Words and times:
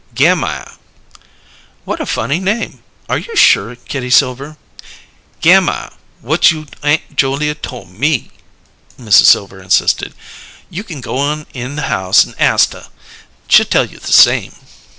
"Gammire." 0.15 0.71
"What 1.85 2.01
a 2.01 2.07
funny 2.07 2.39
name! 2.39 2.81
Are 3.07 3.19
you 3.19 3.35
sure, 3.35 3.75
Kitty 3.75 4.09
Silver?" 4.09 4.57
"Gammire 5.41 5.91
whut 6.23 6.49
you' 6.51 6.65
Aunt 6.81 7.15
Julia 7.15 7.53
tole 7.53 7.85
me," 7.85 8.31
Mrs. 8.99 9.25
Silver 9.25 9.61
insisted. 9.61 10.15
"You 10.71 10.83
kin 10.83 11.01
go 11.01 11.19
on 11.19 11.45
in 11.53 11.75
the 11.75 11.83
house 11.83 12.25
an' 12.25 12.33
ast 12.39 12.73
her; 12.73 12.87
she'll 13.47 13.67
tell 13.67 13.85
you 13.85 13.99
the 13.99 14.11
same." 14.11 14.55